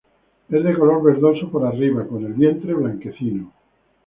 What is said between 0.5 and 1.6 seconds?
de color verdoso